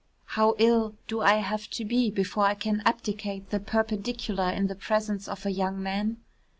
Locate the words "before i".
2.09-2.55